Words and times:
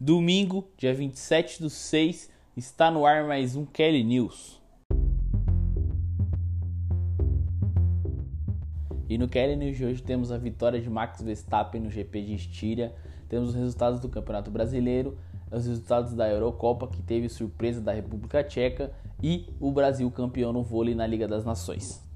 Domingo, 0.00 0.64
dia 0.76 0.94
27 0.94 1.60
do 1.60 1.68
6, 1.68 2.30
está 2.56 2.88
no 2.88 3.04
ar 3.04 3.26
mais 3.26 3.56
um 3.56 3.66
Kelly 3.66 4.04
News. 4.04 4.62
E 9.08 9.18
no 9.18 9.26
Kelly 9.26 9.56
News 9.56 9.76
de 9.76 9.84
hoje 9.84 10.00
temos 10.00 10.30
a 10.30 10.38
vitória 10.38 10.80
de 10.80 10.88
Max 10.88 11.20
Verstappen 11.20 11.80
no 11.80 11.90
GP 11.90 12.22
de 12.22 12.34
Estíria, 12.34 12.94
temos 13.28 13.48
os 13.48 13.54
resultados 13.56 13.98
do 13.98 14.08
Campeonato 14.08 14.52
Brasileiro, 14.52 15.18
os 15.50 15.66
resultados 15.66 16.14
da 16.14 16.28
Eurocopa, 16.28 16.86
que 16.86 17.02
teve 17.02 17.28
surpresa 17.28 17.80
da 17.80 17.92
República 17.92 18.44
Tcheca, 18.44 18.92
e 19.20 19.48
o 19.58 19.72
Brasil 19.72 20.08
campeão 20.12 20.52
no 20.52 20.62
vôlei 20.62 20.94
na 20.94 21.08
Liga 21.08 21.26
das 21.26 21.44
Nações. 21.44 22.07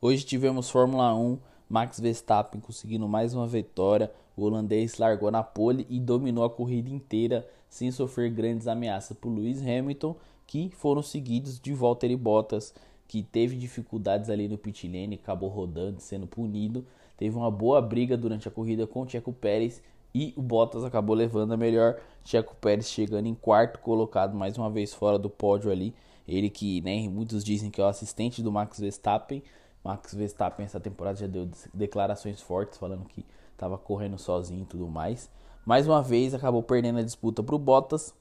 Hoje 0.00 0.24
tivemos 0.24 0.70
Fórmula 0.70 1.12
1, 1.12 1.38
Max 1.68 1.98
Verstappen 1.98 2.60
conseguindo 2.60 3.08
mais 3.08 3.34
uma 3.34 3.48
vitória. 3.48 4.12
O 4.36 4.44
holandês 4.44 4.96
largou 4.96 5.28
na 5.28 5.42
pole 5.42 5.84
e 5.90 5.98
dominou 5.98 6.44
a 6.44 6.50
corrida 6.50 6.88
inteira 6.88 7.44
sem 7.68 7.90
sofrer 7.90 8.30
grandes 8.30 8.68
ameaças 8.68 9.16
por 9.16 9.28
Lewis 9.28 9.60
Hamilton, 9.60 10.14
que 10.46 10.70
foram 10.70 11.02
seguidos 11.02 11.58
de 11.58 11.74
Valtteri 11.74 12.14
Bottas, 12.14 12.72
que 13.08 13.24
teve 13.24 13.56
dificuldades 13.56 14.30
ali 14.30 14.46
no 14.46 14.56
pit 14.56 14.86
lane, 14.86 15.18
acabou 15.20 15.48
rodando, 15.48 16.00
sendo 16.00 16.28
punido. 16.28 16.86
Teve 17.16 17.36
uma 17.36 17.50
boa 17.50 17.82
briga 17.82 18.16
durante 18.16 18.46
a 18.46 18.52
corrida 18.52 18.86
com 18.86 19.02
o 19.02 19.08
Checo 19.08 19.32
Pérez 19.32 19.82
e 20.14 20.32
o 20.36 20.42
Bottas 20.42 20.84
acabou 20.84 21.16
levando 21.16 21.54
a 21.54 21.56
melhor. 21.56 21.98
Checo 22.24 22.54
Pérez 22.60 22.88
chegando 22.88 23.26
em 23.26 23.34
quarto 23.34 23.80
colocado, 23.80 24.36
mais 24.36 24.56
uma 24.56 24.70
vez 24.70 24.94
fora 24.94 25.18
do 25.18 25.28
pódio 25.28 25.72
ali. 25.72 25.92
Ele 26.28 26.48
que, 26.48 26.80
né, 26.82 27.08
muitos 27.08 27.42
dizem 27.42 27.68
que 27.68 27.80
é 27.80 27.84
o 27.84 27.88
assistente 27.88 28.42
do 28.44 28.52
Max 28.52 28.78
Verstappen, 28.78 29.42
Max 29.88 30.12
Verstappen 30.12 30.66
essa 30.66 30.78
temporada 30.78 31.16
já 31.16 31.26
deu 31.26 31.48
declarações 31.72 32.42
fortes 32.42 32.78
falando 32.78 33.06
que 33.06 33.24
estava 33.52 33.78
correndo 33.78 34.18
sozinho 34.18 34.60
e 34.60 34.66
tudo 34.66 34.86
mais. 34.86 35.30
Mais 35.64 35.86
uma 35.86 36.02
vez 36.02 36.34
acabou 36.34 36.62
perdendo 36.62 36.98
a 36.98 37.02
disputa 37.02 37.42
para 37.42 37.54
o 37.54 37.58
Bottas. 37.58 38.14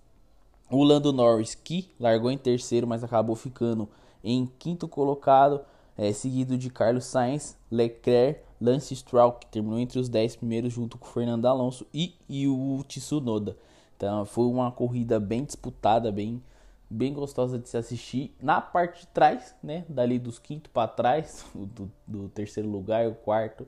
O 0.72 0.82
Lando 0.82 1.12
Norris 1.12 1.56
que 1.56 1.92
largou 2.00 2.32
em 2.32 2.38
terceiro, 2.38 2.88
mas 2.88 3.04
acabou 3.04 3.36
ficando 3.36 3.90
em 4.24 4.50
quinto 4.58 4.88
colocado, 4.88 5.60
é, 5.98 6.14
seguido 6.14 6.58
de 6.58 6.70
Carlos 6.70 7.04
Sainz, 7.04 7.58
Leclerc, 7.70 8.40
Lance 8.62 8.96
Stroll 8.96 9.34
que 9.34 9.48
terminou 9.48 9.78
entre 9.78 10.00
os 10.00 10.08
10 10.08 10.38
primeiros 10.38 10.72
junto 10.72 10.98
com 10.98 11.06
o 11.06 11.10
Fernando 11.10 11.48
Alonso 11.48 11.86
e, 11.94 12.16
e 12.30 12.48
o 12.48 12.82
Tsunoda. 12.88 13.58
Então 13.98 14.24
foi 14.26 14.46
uma 14.46 14.72
corrida 14.72 15.20
bem 15.20 15.44
disputada, 15.44 16.14
bem 16.14 16.42
bem 16.90 17.14
gostosa 17.14 17.60
de 17.60 17.68
se 17.68 17.78
assistir. 17.78 18.36
Na 18.42 18.62
parte 18.62 19.02
de 19.02 19.08
trás, 19.08 19.56
né, 19.62 19.86
dali 19.90 20.18
dos 20.20 20.40
quinto 20.40 20.70
para 20.70 20.88
trás, 20.88 21.46
do, 21.54 21.92
do, 22.06 22.30
terceiro 22.30 22.70
lugar 22.70 23.04
e 23.04 23.08
o 23.08 23.16
quarto, 23.16 23.68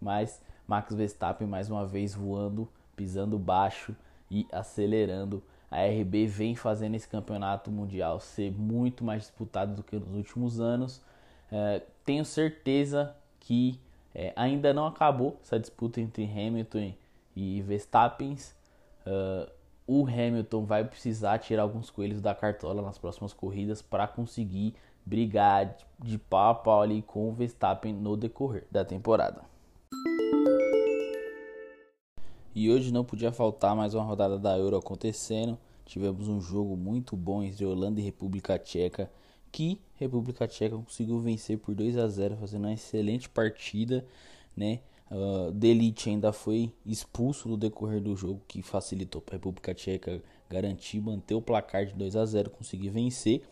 mas 0.00 0.40
Max 0.66 0.94
Verstappen 0.94 1.46
mais 1.46 1.70
uma 1.70 1.86
vez 1.86 2.14
voando, 2.14 2.68
pisando 2.94 3.38
baixo 3.38 3.94
e 4.30 4.46
acelerando. 4.52 5.42
A 5.70 5.84
RB 5.84 6.26
vem 6.26 6.54
fazendo 6.54 6.94
esse 6.94 7.08
campeonato 7.08 7.70
mundial 7.70 8.20
ser 8.20 8.52
muito 8.52 9.04
mais 9.04 9.22
disputado 9.22 9.74
do 9.74 9.82
que 9.82 9.98
nos 9.98 10.14
últimos 10.14 10.60
anos. 10.60 11.02
É, 11.50 11.82
tenho 12.04 12.24
certeza 12.24 13.14
que 13.40 13.80
é, 14.14 14.32
ainda 14.34 14.72
não 14.72 14.86
acabou 14.86 15.38
essa 15.42 15.58
disputa 15.58 16.00
entre 16.00 16.24
Hamilton 16.24 16.94
e 17.34 17.62
Verstappen. 17.62 18.36
Uh, 19.06 19.55
o 19.86 20.04
Hamilton 20.04 20.64
vai 20.64 20.84
precisar 20.84 21.38
tirar 21.38 21.62
alguns 21.62 21.90
coelhos 21.90 22.20
da 22.20 22.34
cartola 22.34 22.82
nas 22.82 22.98
próximas 22.98 23.32
corridas 23.32 23.80
para 23.80 24.08
conseguir 24.08 24.74
brigar 25.04 25.76
de 26.00 26.18
pau 26.18 26.50
a 26.50 26.54
pau 26.54 26.82
ali 26.82 27.02
com 27.02 27.28
o 27.28 27.32
Verstappen 27.32 27.92
no 27.92 28.16
decorrer 28.16 28.64
da 28.70 28.84
temporada. 28.84 29.42
E 32.52 32.70
hoje 32.70 32.92
não 32.92 33.04
podia 33.04 33.30
faltar 33.30 33.76
mais 33.76 33.94
uma 33.94 34.02
rodada 34.02 34.38
da 34.38 34.58
Euro 34.58 34.76
acontecendo. 34.76 35.58
Tivemos 35.84 36.26
um 36.26 36.40
jogo 36.40 36.76
muito 36.76 37.14
bom 37.14 37.42
entre 37.42 37.64
Holanda 37.64 38.00
e 38.00 38.02
República 38.02 38.58
Tcheca, 38.58 39.10
que 39.52 39.80
República 39.94 40.48
Tcheca 40.48 40.76
conseguiu 40.76 41.20
vencer 41.20 41.58
por 41.58 41.74
2 41.74 41.96
a 41.98 42.08
0, 42.08 42.36
fazendo 42.36 42.64
uma 42.64 42.72
excelente 42.72 43.28
partida, 43.28 44.04
né? 44.56 44.80
Uh, 45.10 45.52
Delite 45.52 46.10
ainda 46.10 46.32
foi 46.32 46.72
expulso 46.84 47.48
no 47.48 47.56
decorrer 47.56 48.00
do 48.00 48.16
jogo, 48.16 48.42
que 48.48 48.60
facilitou 48.60 49.20
para 49.20 49.34
a 49.34 49.38
República 49.38 49.72
Tcheca 49.72 50.20
garantir, 50.50 51.00
manter 51.00 51.34
o 51.34 51.42
placar 51.42 51.86
de 51.86 51.94
2 51.94 52.16
a 52.16 52.24
0, 52.24 52.50
conseguir 52.50 52.90
vencer. 52.90 53.42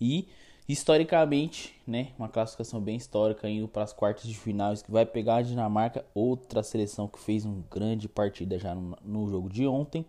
E 0.00 0.28
historicamente, 0.68 1.74
né, 1.86 2.08
uma 2.18 2.28
classificação 2.28 2.80
bem 2.80 2.96
histórica 2.96 3.48
indo 3.48 3.68
para 3.68 3.82
as 3.82 3.92
quartas 3.92 4.24
de 4.24 4.34
finais, 4.34 4.82
que 4.82 4.90
vai 4.90 5.04
pegar 5.04 5.36
a 5.36 5.42
Dinamarca, 5.42 6.04
outra 6.14 6.62
seleção 6.62 7.06
que 7.06 7.18
fez 7.18 7.44
uma 7.44 7.62
grande 7.70 8.08
partida 8.08 8.58
já 8.58 8.74
no, 8.74 8.96
no 9.04 9.28
jogo 9.28 9.48
de 9.48 9.66
ontem. 9.66 10.06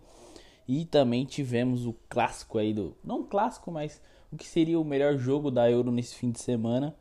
E 0.66 0.86
também 0.86 1.26
tivemos 1.26 1.86
o 1.86 1.94
clássico 2.08 2.58
aí 2.58 2.72
do, 2.72 2.96
não 3.04 3.22
clássico, 3.22 3.70
mas 3.70 4.00
o 4.32 4.36
que 4.36 4.46
seria 4.46 4.80
o 4.80 4.84
melhor 4.84 5.18
jogo 5.18 5.50
da 5.50 5.70
Euro 5.70 5.92
nesse 5.92 6.14
fim 6.14 6.30
de 6.30 6.40
semana, 6.40 6.96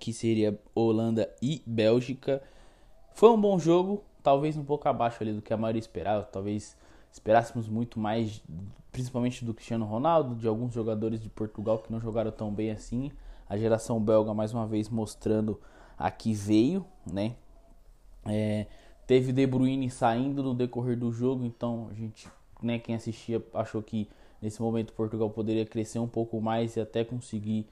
que 0.00 0.12
seria 0.12 0.58
Holanda 0.74 1.30
e 1.42 1.62
Bélgica. 1.66 2.42
Foi 3.18 3.30
um 3.30 3.40
bom 3.40 3.58
jogo, 3.58 4.04
talvez 4.22 4.56
um 4.56 4.62
pouco 4.62 4.88
abaixo 4.88 5.20
ali 5.24 5.32
do 5.32 5.42
que 5.42 5.52
a 5.52 5.56
maioria 5.56 5.80
esperava. 5.80 6.22
Talvez 6.22 6.76
esperássemos 7.10 7.68
muito 7.68 7.98
mais, 7.98 8.40
principalmente 8.92 9.44
do 9.44 9.52
Cristiano 9.52 9.84
Ronaldo, 9.84 10.36
de 10.36 10.46
alguns 10.46 10.72
jogadores 10.72 11.20
de 11.20 11.28
Portugal 11.28 11.78
que 11.80 11.90
não 11.90 12.00
jogaram 12.00 12.30
tão 12.30 12.52
bem 12.52 12.70
assim. 12.70 13.10
A 13.48 13.58
geração 13.58 13.98
belga 13.98 14.32
mais 14.32 14.54
uma 14.54 14.68
vez 14.68 14.88
mostrando 14.88 15.60
a 15.98 16.12
que 16.12 16.32
veio, 16.32 16.86
né? 17.04 17.34
É, 18.24 18.66
teve 19.04 19.32
De 19.32 19.44
Bruyne 19.48 19.90
saindo 19.90 20.40
no 20.40 20.54
decorrer 20.54 20.96
do 20.96 21.10
jogo, 21.10 21.44
então 21.44 21.88
a 21.90 21.94
gente, 21.94 22.28
né, 22.62 22.78
quem 22.78 22.94
assistia 22.94 23.44
achou 23.52 23.82
que 23.82 24.08
nesse 24.40 24.62
momento 24.62 24.92
Portugal 24.92 25.28
poderia 25.28 25.66
crescer 25.66 25.98
um 25.98 26.06
pouco 26.06 26.40
mais 26.40 26.76
e 26.76 26.80
até 26.80 27.02
conseguir 27.02 27.66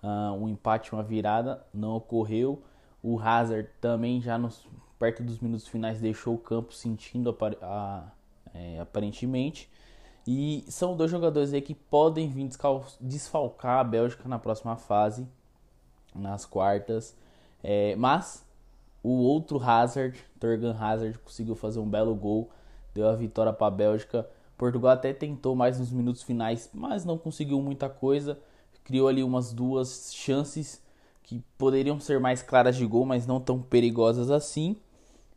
uh, 0.00 0.32
um 0.32 0.48
empate, 0.48 0.92
uma 0.92 1.02
virada. 1.02 1.60
Não 1.74 1.96
ocorreu. 1.96 2.62
O 3.02 3.18
Hazard 3.18 3.68
também 3.80 4.22
já 4.22 4.38
nos 4.38 4.64
perto 5.02 5.20
dos 5.24 5.40
minutos 5.40 5.66
finais 5.66 6.00
deixou 6.00 6.36
o 6.36 6.38
campo 6.38 6.72
sentindo 6.72 7.36
a, 7.60 8.04
é, 8.54 8.78
aparentemente. 8.78 9.68
E 10.24 10.64
são 10.68 10.96
dois 10.96 11.10
jogadores 11.10 11.52
aí 11.52 11.60
que 11.60 11.74
podem 11.74 12.28
vir 12.28 12.48
desfalcar 13.00 13.80
a 13.80 13.84
Bélgica 13.84 14.28
na 14.28 14.38
próxima 14.38 14.76
fase, 14.76 15.26
nas 16.14 16.46
quartas. 16.46 17.16
É, 17.64 17.96
mas 17.96 18.46
o 19.02 19.08
outro 19.08 19.60
Hazard, 19.60 20.16
Torgan 20.38 20.76
Hazard, 20.78 21.18
conseguiu 21.18 21.56
fazer 21.56 21.80
um 21.80 21.90
belo 21.90 22.14
gol, 22.14 22.48
deu 22.94 23.08
a 23.08 23.16
vitória 23.16 23.52
para 23.52 23.66
a 23.66 23.70
Bélgica. 23.72 24.24
Portugal 24.56 24.92
até 24.92 25.12
tentou 25.12 25.56
mais 25.56 25.80
nos 25.80 25.90
minutos 25.90 26.22
finais, 26.22 26.70
mas 26.72 27.04
não 27.04 27.18
conseguiu 27.18 27.60
muita 27.60 27.88
coisa. 27.88 28.38
Criou 28.84 29.08
ali 29.08 29.24
umas 29.24 29.52
duas 29.52 30.14
chances 30.14 30.80
que 31.24 31.42
poderiam 31.58 31.98
ser 31.98 32.20
mais 32.20 32.40
claras 32.40 32.76
de 32.76 32.86
gol, 32.86 33.04
mas 33.04 33.26
não 33.26 33.40
tão 33.40 33.60
perigosas 33.60 34.30
assim. 34.30 34.76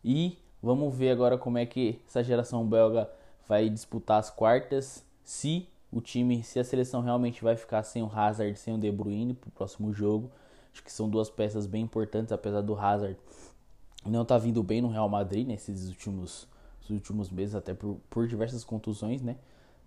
E 0.05 0.38
vamos 0.61 0.95
ver 0.95 1.09
agora 1.09 1.35
como 1.35 1.57
é 1.57 1.66
que 1.66 1.99
essa 2.07 2.23
geração 2.23 2.63
belga 2.63 3.09
vai 3.49 3.67
disputar 3.67 4.19
as 4.19 4.29
quartas. 4.29 5.03
Se 5.23 5.67
o 5.91 5.99
time, 5.99 6.43
se 6.43 6.59
a 6.59 6.63
seleção 6.63 7.01
realmente 7.01 7.43
vai 7.43 7.55
ficar 7.55 7.81
sem 7.81 8.03
o 8.03 8.11
Hazard, 8.13 8.55
sem 8.59 8.75
o 8.75 8.77
De 8.77 8.91
Bruyne 8.91 9.33
para 9.33 9.47
o 9.47 9.51
próximo 9.51 9.91
jogo. 9.91 10.29
Acho 10.71 10.83
que 10.83 10.94
são 10.94 11.09
duas 11.09 11.27
peças 11.27 11.65
bem 11.65 11.81
importantes, 11.81 12.31
apesar 12.31 12.61
do 12.61 12.77
Hazard 12.77 13.17
não 14.05 14.23
tá 14.23 14.38
vindo 14.38 14.61
bem 14.61 14.79
no 14.79 14.89
Real 14.89 15.09
Madrid 15.09 15.47
nesses 15.47 15.89
últimos, 15.89 16.47
últimos 16.88 17.31
meses, 17.31 17.55
até 17.55 17.73
por, 17.73 17.97
por 18.07 18.27
diversas 18.27 18.63
contusões, 18.63 19.23
né? 19.23 19.38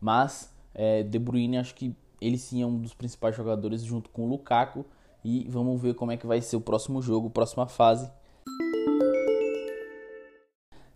Mas 0.01 0.53
é, 0.75 1.05
De 1.05 1.19
Bruyne 1.19 1.59
acho 1.59 1.77
que 1.77 1.95
ele 2.21 2.37
sim 2.37 2.61
é 2.61 2.67
um 2.67 2.81
dos 2.81 2.93
principais 2.93 3.37
jogadores 3.37 3.85
junto 3.85 4.11
com 4.11 4.25
o 4.25 4.29
Lukaku. 4.29 4.85
E 5.25 5.47
vamos 5.49 5.81
ver 5.81 5.95
como 5.95 6.11
é 6.11 6.17
que 6.17 6.27
vai 6.27 6.41
ser 6.41 6.57
o 6.57 6.61
próximo 6.61 7.01
jogo, 7.01 7.31
próxima 7.31 7.69
fase. 7.69 8.11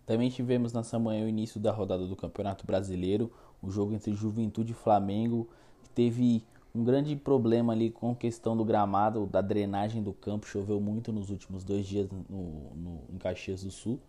Também 0.05 0.29
tivemos 0.29 0.73
nessa 0.73 0.99
manhã 0.99 1.25
o 1.25 1.29
início 1.29 1.59
da 1.59 1.71
rodada 1.71 2.05
do 2.05 2.15
Campeonato 2.15 2.65
Brasileiro, 2.65 3.31
o 3.61 3.69
jogo 3.69 3.93
entre 3.93 4.13
Juventude 4.13 4.71
e 4.71 4.75
Flamengo, 4.75 5.47
que 5.81 5.89
teve 5.89 6.43
um 6.75 6.83
grande 6.83 7.15
problema 7.15 7.71
ali 7.71 7.89
com 7.91 8.11
a 8.11 8.15
questão 8.15 8.57
do 8.57 8.65
gramado, 8.65 9.25
da 9.27 9.41
drenagem 9.41 10.01
do 10.01 10.11
campo. 10.11 10.47
Choveu 10.47 10.81
muito 10.81 11.13
nos 11.13 11.29
últimos 11.29 11.63
dois 11.63 11.85
dias 11.85 12.09
no, 12.11 12.75
no, 12.75 13.01
em 13.13 13.17
Caxias 13.17 13.63
do 13.63 13.71
Sul 13.71 13.99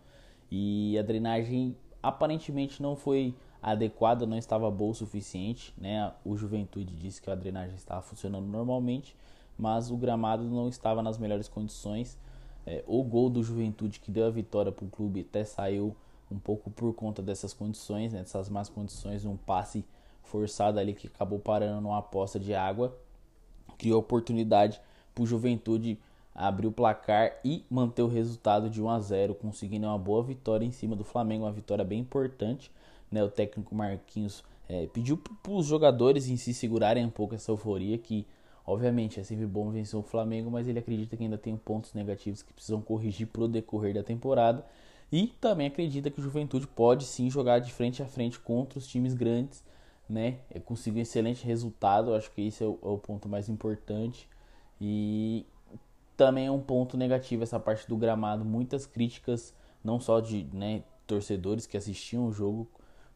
e 0.51 0.99
a 0.99 1.03
drenagem 1.03 1.77
aparentemente 2.03 2.83
não 2.83 2.97
foi 2.97 3.35
adequada, 3.63 4.27
não 4.27 4.37
estava 4.37 4.71
boa 4.71 4.93
o 4.93 4.95
suficiente. 4.95 5.75
Né? 5.77 6.13
O 6.25 6.37
Juventude 6.37 6.95
disse 6.97 7.21
que 7.21 7.31
a 7.31 7.35
drenagem 7.35 7.77
estava 7.77 8.03
funcionando 8.03 8.47
normalmente, 8.47 9.17
mas 9.59 9.91
o 9.91 9.97
gramado 9.97 10.45
não 10.45 10.69
estava 10.69 11.03
nas 11.03 11.19
melhores 11.19 11.49
condições. 11.49 12.19
É, 12.67 12.83
o 12.87 13.03
gol 13.03 13.29
do 13.29 13.43
Juventude 13.43 14.01
que 14.01 14.11
deu 14.11 14.27
a 14.27 14.31
vitória 14.31 14.73
para 14.73 14.85
o 14.85 14.89
clube 14.89 15.21
até 15.21 15.45
saiu 15.45 15.95
um 16.31 16.39
pouco 16.39 16.71
por 16.71 16.95
conta 16.95 17.23
dessas 17.23 17.53
condições, 17.53 18.13
né, 18.13 18.21
dessas 18.21 18.49
más 18.49 18.69
condições, 18.69 19.25
um 19.25 19.37
passe 19.37 19.85
forçado 20.23 20.79
ali 20.79 20.95
que 20.95 21.07
acabou 21.07 21.39
parando 21.39 21.81
numa 21.81 21.99
aposta 21.99 22.41
de 22.41 22.55
água, 22.55 22.97
criou 23.77 24.01
oportunidade 24.01 24.81
para 25.15 25.23
o 25.23 25.27
Juventude 25.27 25.99
abrir 26.35 26.67
o 26.67 26.73
placar 26.73 27.39
e 27.45 27.65
manter 27.71 28.03
o 28.03 28.09
resultado 28.09 28.69
de 28.69 28.83
1 28.83 28.91
a 28.91 29.01
0, 29.01 29.35
conseguindo 29.35 29.87
uma 29.87 29.99
boa 29.99 30.23
vitória 30.23 30.67
em 30.67 30.73
cima 30.73 30.97
do 30.97 31.05
Flamengo, 31.05 31.45
uma 31.45 31.53
vitória 31.53 31.85
bem 31.85 32.01
importante. 32.01 32.73
Né? 33.11 33.23
O 33.23 33.31
técnico 33.31 33.75
Marquinhos 33.75 34.43
é, 34.69 34.87
pediu 34.87 35.17
para 35.17 35.53
os 35.53 35.67
jogadores 35.67 36.29
em 36.29 36.37
si 36.37 36.53
segurarem 36.53 37.05
um 37.05 37.11
pouco 37.11 37.35
essa 37.35 37.53
euforia, 37.53 37.97
que 37.97 38.27
obviamente 38.67 39.21
é 39.21 39.23
sempre 39.23 39.47
bom 39.47 39.71
vencer 39.71 39.99
o 39.99 40.03
Flamengo, 40.03 40.51
mas 40.51 40.67
ele 40.67 40.79
acredita 40.79 41.17
que 41.17 41.23
ainda 41.23 41.39
tem 41.39 41.57
pontos 41.57 41.93
negativos 41.95 42.43
que 42.43 42.53
precisam 42.53 42.81
corrigir 42.81 43.27
para 43.27 43.43
o 43.43 43.49
decorrer 43.49 43.95
da 43.95 44.03
temporada. 44.03 44.65
E 45.13 45.29
também 45.41 45.67
acredita 45.67 46.11
que 46.11 46.19
o 46.19 46.23
Juventude 46.23 46.67
pode 46.67 47.05
sim 47.05 47.31
jogar 47.31 47.59
de 47.59 47.73
frente 47.73 48.03
a 48.03 48.07
frente 48.07 48.39
contra 48.39 48.79
os 48.79 48.87
times 48.87 49.15
grandes, 49.15 49.63
né? 50.09 50.39
É 50.51 50.59
conseguir 50.59 50.99
um 50.99 51.03
excelente 51.03 51.45
resultado, 51.47 52.15
acho 52.15 52.31
que 52.33 52.47
esse 52.47 52.65
é 52.65 52.67
o, 52.67 52.79
é 52.83 52.89
o 52.89 52.99
ponto 52.99 53.29
mais 53.29 53.49
importante. 53.49 54.29
E 54.81 55.47
também 56.17 56.47
é 56.47 56.51
um 56.51 56.61
ponto 56.61 56.97
negativo 56.97 57.43
essa 57.43 57.61
parte 57.61 57.89
do 57.89 57.97
gramado, 57.97 58.45
muitas 58.45 58.87
críticas, 58.87 59.55
não 59.83 60.01
só 60.01 60.21
de 60.21 60.45
né, 60.53 60.83
torcedores 61.07 61.67
que 61.67 61.77
assistiam 61.77 62.27
o 62.27 62.33
jogo, 62.33 62.69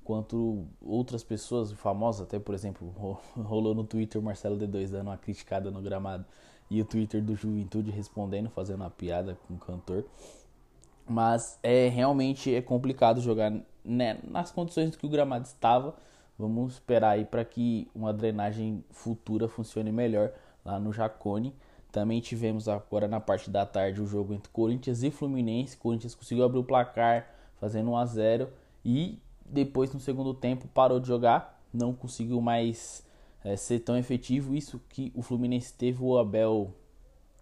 quanto 0.08 0.64
outras 0.80 1.22
pessoas 1.22 1.70
famosas, 1.70 2.22
até 2.22 2.38
por 2.38 2.54
exemplo, 2.54 2.88
rolou 3.36 3.74
no 3.74 3.84
Twitter 3.84 4.22
Marcelo 4.22 4.56
D2 4.56 4.88
dando 4.88 5.08
uma 5.08 5.18
criticada 5.18 5.70
no 5.70 5.82
gramado 5.82 6.24
e 6.70 6.80
o 6.80 6.84
Twitter 6.86 7.22
do 7.22 7.36
Juventude 7.36 7.90
respondendo, 7.90 8.48
fazendo 8.48 8.80
uma 8.80 8.88
piada 8.88 9.36
com 9.46 9.52
o 9.52 9.58
cantor. 9.58 10.06
Mas 11.06 11.58
é 11.62 11.88
realmente 11.88 12.54
é 12.54 12.62
complicado 12.62 13.20
jogar 13.20 13.52
né, 13.84 14.18
nas 14.24 14.50
condições 14.50 14.96
que 14.96 15.04
o 15.04 15.10
gramado 15.10 15.44
estava. 15.44 15.94
Vamos 16.38 16.72
esperar 16.74 17.10
aí 17.10 17.26
para 17.26 17.44
que 17.44 17.86
uma 17.94 18.10
drenagem 18.10 18.82
futura 18.90 19.46
funcione 19.46 19.92
melhor 19.92 20.32
lá 20.64 20.80
no 20.80 20.90
Jacone. 20.90 21.54
Também 21.92 22.22
tivemos 22.22 22.66
agora 22.66 23.06
na 23.06 23.20
parte 23.20 23.50
da 23.50 23.66
tarde 23.66 24.00
o 24.00 24.06
jogo 24.06 24.32
entre 24.32 24.50
Corinthians 24.50 25.02
e 25.02 25.10
Fluminense. 25.10 25.76
Corinthians 25.76 26.14
conseguiu 26.14 26.46
abrir 26.46 26.60
o 26.60 26.64
placar 26.64 27.28
fazendo 27.60 27.90
1 27.90 27.96
a 27.98 28.06
0 28.06 28.48
e 28.82 29.18
depois 29.50 29.92
no 29.92 30.00
segundo 30.00 30.34
tempo 30.34 30.68
parou 30.68 31.00
de 31.00 31.08
jogar, 31.08 31.60
não 31.72 31.92
conseguiu 31.92 32.40
mais 32.40 33.04
é, 33.44 33.56
ser 33.56 33.80
tão 33.80 33.96
efetivo. 33.96 34.54
Isso 34.54 34.80
que 34.88 35.12
o 35.14 35.22
Fluminense 35.22 35.72
teve 35.72 36.02
o 36.02 36.18
Abel, 36.18 36.72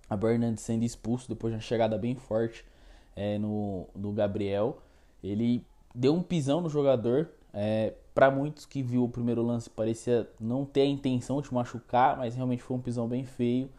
Abel 0.08 0.30
Hernandes 0.30 0.62
sendo 0.64 0.84
expulso 0.84 1.28
depois 1.28 1.52
de 1.52 1.56
uma 1.56 1.62
chegada 1.62 1.96
bem 1.98 2.14
forte 2.14 2.64
é, 3.14 3.38
no, 3.38 3.86
no 3.94 4.12
Gabriel. 4.12 4.78
Ele 5.22 5.64
deu 5.94 6.14
um 6.14 6.22
pisão 6.22 6.60
no 6.60 6.68
jogador. 6.68 7.30
É, 7.52 7.94
para 8.14 8.30
muitos 8.30 8.66
que 8.66 8.82
viu 8.82 9.04
o 9.04 9.08
primeiro 9.08 9.42
lance 9.42 9.68
parecia 9.68 10.28
não 10.40 10.64
ter 10.64 10.82
a 10.82 10.86
intenção 10.86 11.40
de 11.40 11.52
machucar, 11.52 12.16
mas 12.16 12.34
realmente 12.34 12.62
foi 12.62 12.76
um 12.76 12.80
pisão 12.80 13.06
bem 13.08 13.24
feio. 13.24 13.70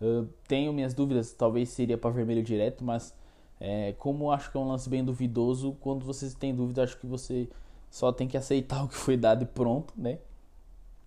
Uh, 0.00 0.28
tenho 0.46 0.72
minhas 0.72 0.92
dúvidas, 0.92 1.32
talvez 1.32 1.70
seria 1.70 1.96
para 1.96 2.10
vermelho 2.10 2.42
direto, 2.42 2.84
mas 2.84 3.14
é, 3.58 3.94
como 3.98 4.30
acho 4.30 4.50
que 4.50 4.56
é 4.56 4.60
um 4.60 4.68
lance 4.68 4.88
bem 4.88 5.04
duvidoso, 5.04 5.76
quando 5.80 6.04
você 6.04 6.28
tem 6.30 6.54
dúvida, 6.54 6.82
acho 6.82 6.98
que 6.98 7.06
você 7.06 7.48
só 7.96 8.12
tem 8.12 8.28
que 8.28 8.36
aceitar 8.36 8.82
o 8.84 8.88
que 8.88 8.94
foi 8.94 9.16
dado 9.16 9.42
e 9.42 9.46
pronto, 9.46 9.94
né? 9.96 10.18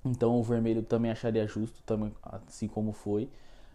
Então 0.03 0.39
o 0.39 0.43
vermelho 0.43 0.81
também 0.81 1.11
acharia 1.11 1.45
justo, 1.45 1.83
também, 1.85 2.11
assim 2.47 2.67
como 2.67 2.91
foi. 2.91 3.29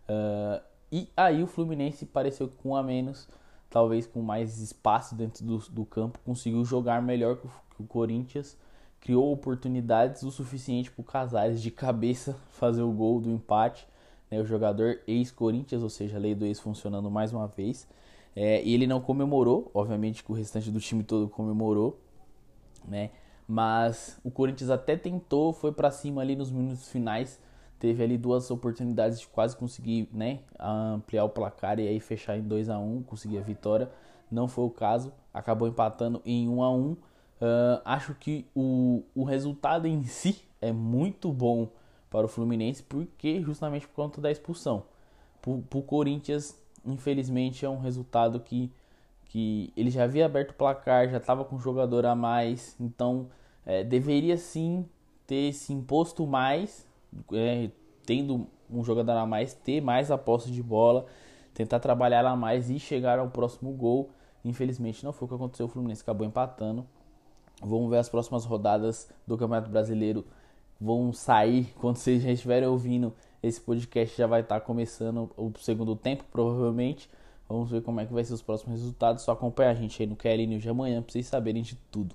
Uh, 0.08 0.60
e 0.90 1.08
aí 1.16 1.42
o 1.42 1.46
Fluminense 1.46 2.06
pareceu 2.06 2.48
com 2.62 2.74
a 2.74 2.82
menos, 2.82 3.28
talvez 3.70 4.06
com 4.06 4.20
mais 4.20 4.58
espaço 4.58 5.14
dentro 5.14 5.44
do, 5.44 5.58
do 5.58 5.84
campo, 5.84 6.18
conseguiu 6.24 6.64
jogar 6.64 7.00
melhor 7.02 7.36
que 7.36 7.46
o, 7.46 7.50
que 7.76 7.82
o 7.82 7.86
Corinthians, 7.86 8.56
criou 9.00 9.32
oportunidades 9.32 10.22
o 10.22 10.30
suficiente 10.30 10.90
para 10.90 11.02
o 11.02 11.04
Casares 11.04 11.62
de 11.62 11.70
cabeça 11.72 12.34
fazer 12.50 12.82
o 12.82 12.90
gol 12.90 13.20
do 13.20 13.30
empate 13.30 13.86
né, 14.30 14.40
o 14.40 14.44
jogador 14.44 14.98
ex-Corinthians, 15.06 15.82
ou 15.82 15.90
seja, 15.90 16.16
a 16.16 16.20
lei 16.20 16.34
do 16.34 16.44
ex 16.44 16.58
funcionando 16.58 17.10
mais 17.10 17.32
uma 17.32 17.46
vez. 17.46 17.86
É, 18.34 18.62
e 18.64 18.74
ele 18.74 18.86
não 18.86 19.00
comemorou, 19.00 19.70
obviamente 19.72 20.24
que 20.24 20.32
o 20.32 20.34
restante 20.34 20.70
do 20.70 20.80
time 20.80 21.04
todo 21.04 21.28
comemorou, 21.28 22.00
né? 22.86 23.10
Mas 23.46 24.18
o 24.24 24.30
Corinthians 24.30 24.70
até 24.70 24.96
tentou, 24.96 25.52
foi 25.52 25.72
para 25.72 25.90
cima 25.90 26.22
ali 26.22 26.34
nos 26.34 26.50
minutos 26.50 26.88
finais, 26.88 27.40
teve 27.78 28.02
ali 28.02 28.16
duas 28.16 28.50
oportunidades 28.50 29.20
de 29.20 29.28
quase 29.28 29.56
conseguir, 29.56 30.08
né, 30.12 30.40
ampliar 30.58 31.24
o 31.24 31.28
placar 31.28 31.78
e 31.78 31.86
aí 31.86 32.00
fechar 32.00 32.38
em 32.38 32.42
2 32.42 32.70
a 32.70 32.78
1, 32.78 33.02
conseguir 33.02 33.38
a 33.38 33.42
vitória. 33.42 33.90
Não 34.30 34.48
foi 34.48 34.64
o 34.64 34.70
caso, 34.70 35.12
acabou 35.32 35.68
empatando 35.68 36.22
em 36.24 36.48
1 36.48 36.62
a 36.62 36.72
1. 36.72 36.92
Uh, 36.92 36.96
acho 37.84 38.14
que 38.14 38.46
o, 38.54 39.02
o 39.14 39.24
resultado 39.24 39.86
em 39.86 40.04
si 40.04 40.42
é 40.62 40.72
muito 40.72 41.30
bom 41.30 41.68
para 42.08 42.24
o 42.24 42.28
Fluminense, 42.28 42.82
porque 42.82 43.42
justamente 43.42 43.86
por 43.86 43.94
conta 43.96 44.20
da 44.20 44.30
expulsão. 44.30 44.84
Para 45.42 45.78
o 45.78 45.82
Corinthians, 45.82 46.58
infelizmente, 46.86 47.66
é 47.66 47.68
um 47.68 47.80
resultado 47.80 48.40
que, 48.40 48.72
que 49.34 49.72
ele 49.76 49.90
já 49.90 50.04
havia 50.04 50.26
aberto 50.26 50.52
o 50.52 50.54
placar, 50.54 51.10
já 51.10 51.16
estava 51.16 51.44
com 51.44 51.56
um 51.56 51.58
jogador 51.58 52.06
a 52.06 52.14
mais, 52.14 52.76
então 52.78 53.26
é, 53.66 53.82
deveria 53.82 54.36
sim 54.36 54.88
ter 55.26 55.52
se 55.52 55.72
imposto 55.72 56.24
mais, 56.24 56.86
é, 57.32 57.68
tendo 58.06 58.46
um 58.70 58.84
jogador 58.84 59.16
a 59.16 59.26
mais, 59.26 59.52
ter 59.52 59.80
mais 59.80 60.12
a 60.12 60.16
posse 60.16 60.52
de 60.52 60.62
bola, 60.62 61.06
tentar 61.52 61.80
trabalhar 61.80 62.24
a 62.24 62.36
mais 62.36 62.70
e 62.70 62.78
chegar 62.78 63.18
ao 63.18 63.28
próximo 63.28 63.72
gol. 63.72 64.08
Infelizmente 64.44 65.04
não 65.04 65.12
foi 65.12 65.26
o 65.26 65.28
que 65.28 65.34
aconteceu, 65.34 65.66
o 65.66 65.68
Fluminense 65.68 66.02
acabou 66.02 66.24
empatando. 66.24 66.86
Vamos 67.60 67.90
ver 67.90 67.98
as 67.98 68.08
próximas 68.08 68.44
rodadas 68.44 69.10
do 69.26 69.36
Campeonato 69.36 69.68
Brasileiro 69.68 70.24
vão 70.80 71.12
sair. 71.12 71.74
Quando 71.80 71.96
vocês 71.96 72.22
já 72.22 72.30
estiverem 72.30 72.68
ouvindo 72.68 73.12
esse 73.42 73.60
podcast, 73.60 74.16
já 74.16 74.28
vai 74.28 74.42
estar 74.42 74.60
começando 74.60 75.28
o 75.36 75.50
segundo 75.58 75.96
tempo, 75.96 76.22
provavelmente. 76.30 77.10
Vamos 77.48 77.70
ver 77.70 77.82
como 77.82 78.00
é 78.00 78.06
que 78.06 78.12
vai 78.12 78.24
ser 78.24 78.34
os 78.34 78.42
próximos 78.42 78.80
resultados. 78.80 79.22
Só 79.22 79.32
acompanha 79.32 79.70
a 79.70 79.74
gente 79.74 80.02
aí 80.02 80.08
no 80.08 80.16
QL 80.16 80.46
News 80.46 80.62
de 80.62 80.68
amanhã 80.68 81.02
para 81.02 81.12
vocês 81.12 81.26
saberem 81.26 81.62
de 81.62 81.76
tudo. 81.90 82.14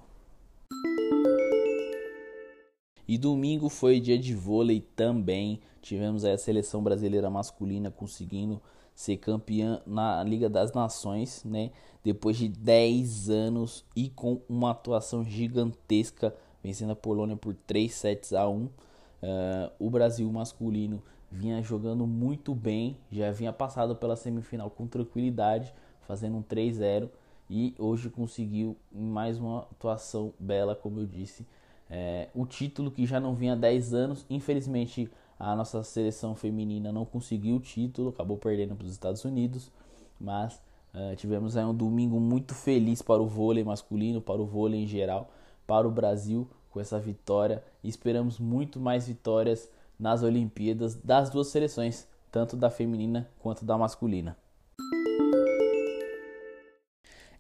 E 3.08 3.18
domingo 3.18 3.70
foi 3.70 4.00
dia 4.00 4.20
de 4.20 4.36
vôlei 4.36 4.82
também. 4.96 5.60
Tivemos 5.82 6.24
a 6.24 6.38
seleção 6.38 6.84
brasileira 6.84 7.30
masculina 7.30 7.90
conseguindo 7.90 8.62
ser 8.94 9.18
campeã 9.18 9.82
na 9.88 10.24
Liga 10.24 10.50
das 10.50 10.74
Nações, 10.74 11.44
né? 11.44 11.72
Depois 12.04 12.38
de 12.38 12.48
10 12.48 13.30
anos 13.30 13.86
e 13.96 14.10
com 14.10 14.42
uma 14.48 14.72
atuação 14.72 15.24
gigantesca 15.24 16.36
vencendo 16.64 16.92
a 16.92 16.96
Polônia 16.96 17.36
por 17.36 17.54
3 17.54 17.92
sets 17.92 18.34
a 18.34 18.48
1. 18.48 18.56
Uh, 18.56 18.72
eh, 19.22 19.72
o 19.80 19.90
Brasil 19.90 20.32
masculino 20.32 21.02
vinha 21.32 21.62
jogando 21.62 22.06
muito 22.08 22.54
bem, 22.56 22.98
já 23.12 23.32
vinha 23.32 23.54
passado 23.54 23.96
pela 23.96 24.16
semifinal 24.16 24.70
com 24.70 24.88
tranquilidade, 24.88 25.74
fazendo 26.02 26.38
um 26.38 26.44
3-0 26.44 27.10
e 27.50 27.74
hoje 27.78 28.10
conseguiu 28.10 28.76
mais 28.92 29.40
uma 29.40 29.60
atuação 29.60 30.34
bela, 30.40 30.76
como 30.76 31.00
eu 31.00 31.06
disse. 31.06 31.46
É, 31.90 32.30
o 32.36 32.46
título 32.46 32.92
que 32.92 33.06
já 33.06 33.20
não 33.20 33.34
vinha 33.34 33.54
há 33.54 33.56
10 33.56 33.94
anos, 33.94 34.26
infelizmente 34.30 35.10
a 35.40 35.56
nossa 35.56 35.82
seleção 35.84 36.36
feminina 36.36 36.92
não 36.92 37.06
conseguiu 37.06 37.56
o 37.56 37.60
título, 37.60 38.10
acabou 38.10 38.38
perdendo 38.38 38.76
para 38.76 38.86
os 38.86 38.92
Estados 38.92 39.24
Unidos, 39.24 39.72
mas 40.20 40.62
uh, 40.94 41.16
tivemos 41.16 41.56
aí 41.56 41.64
um 41.64 41.74
domingo 41.74 42.20
muito 42.20 42.54
feliz 42.54 43.02
para 43.02 43.22
o 43.22 43.26
vôlei 43.26 43.64
masculino, 43.64 44.22
para 44.22 44.42
o 44.42 44.46
vôlei 44.46 44.84
em 44.84 44.88
geral 44.88 45.32
para 45.70 45.88
o 45.88 45.92
Brasil 45.92 46.50
com 46.72 46.80
essa 46.80 47.00
vitória 47.00 47.64
e 47.84 47.90
esperamos 47.90 48.40
muito 48.40 48.80
mais 48.80 49.08
vitórias 49.08 49.70
nas 50.00 50.24
Olimpíadas 50.24 50.96
das 50.96 51.30
duas 51.30 51.48
seleções, 51.48 52.08
tanto 52.32 52.56
da 52.56 52.70
feminina 52.70 53.30
quanto 53.40 53.66
da 53.66 53.78
masculina. 53.78 54.38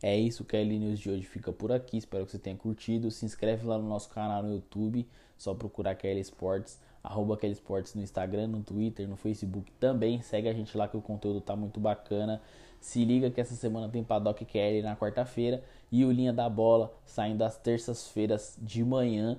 É 0.01 0.17
isso, 0.17 0.45
que 0.45 0.55
a 0.55 0.63
News 0.63 0.99
de 0.99 1.09
hoje 1.09 1.23
fica 1.23 1.51
por 1.51 1.71
aqui. 1.71 1.97
Espero 1.97 2.25
que 2.25 2.31
você 2.31 2.39
tenha 2.39 2.55
curtido. 2.55 3.11
Se 3.11 3.25
inscreve 3.25 3.65
lá 3.65 3.77
no 3.77 3.87
nosso 3.87 4.09
canal 4.09 4.41
no 4.41 4.53
YouTube, 4.53 5.05
só 5.37 5.53
procurar 5.53 5.95
Kelly 5.95 6.21
Sports, 6.21 6.79
arroba 7.03 7.35
Kelly 7.35 7.53
Sports 7.53 7.95
no 7.95 8.01
Instagram, 8.01 8.47
no 8.47 8.63
Twitter, 8.63 9.07
no 9.07 9.17
Facebook 9.17 9.71
também. 9.73 10.21
Segue 10.21 10.47
a 10.47 10.53
gente 10.53 10.77
lá 10.77 10.87
que 10.87 10.95
o 10.95 11.01
conteúdo 11.01 11.41
tá 11.41 11.53
muito 11.53 11.81
bacana. 11.81 12.41
Se 12.79 13.03
liga 13.03 13.29
que 13.29 13.41
essa 13.41 13.55
semana 13.55 13.89
tem 13.89 14.01
Paddock 14.01 14.45
Kelly 14.45 14.81
na 14.81 14.95
quarta-feira 14.95 15.61
e 15.91 16.05
o 16.05 16.11
Linha 16.11 16.31
da 16.31 16.49
Bola 16.49 16.93
saindo 17.05 17.43
às 17.43 17.57
terças-feiras 17.57 18.57
de 18.61 18.85
manhã 18.85 19.37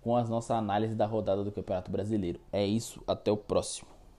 com 0.00 0.16
as 0.16 0.28
nossas 0.28 0.50
análises 0.50 0.96
da 0.96 1.06
rodada 1.06 1.44
do 1.44 1.52
Campeonato 1.52 1.90
Brasileiro. 1.90 2.40
É 2.52 2.64
isso, 2.64 3.02
até 3.06 3.30
o 3.30 3.36
próximo. 3.36 3.99